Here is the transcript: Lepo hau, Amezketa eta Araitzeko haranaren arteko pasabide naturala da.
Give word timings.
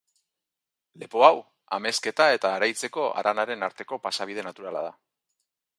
Lepo 1.01 1.21
hau, 1.27 1.35
Amezketa 1.79 2.27
eta 2.39 2.55
Araitzeko 2.61 3.07
haranaren 3.21 3.69
arteko 3.69 4.01
pasabide 4.09 4.47
naturala 4.49 4.87
da. 4.89 4.97